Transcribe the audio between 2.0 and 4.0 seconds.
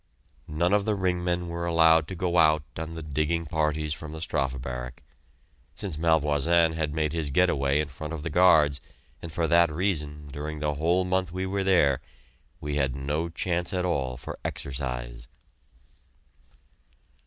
to go out on the digging parties